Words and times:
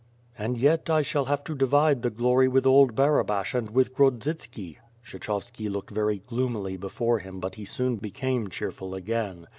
And 0.35 0.57
yet 0.57 0.89
1 0.89 1.03
shall 1.03 1.25
have 1.25 1.43
to 1.43 1.53
divide 1.53 2.01
the 2.01 2.09
glory 2.09 2.47
with 2.47 2.65
old 2.65 2.95
Bara 2.95 3.23
bash 3.23 3.53
and 3.53 3.69
with 3.69 3.93
Grodzitski! 3.93 4.79
Kshechovski 5.05 5.69
looked 5.69 5.91
very 5.91 6.17
gloomily 6.17 6.75
before 6.75 7.19
him 7.19 7.39
but 7.39 7.53
he 7.53 7.65
soon 7.65 7.97
became 7.97 8.49
cheerful 8.49 8.95
again. 8.95 9.45